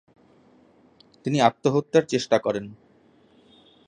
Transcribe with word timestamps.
তিনি 1.25 1.37
আত্মহত্যার 1.41 2.03
চেষ্টা 2.05 2.37
করেন। 2.39 2.65